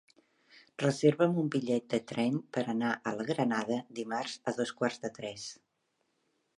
[0.83, 5.17] Reserva'm un bitllet de tren per anar a la Granada dimarts a dos quarts de
[5.21, 5.49] tres.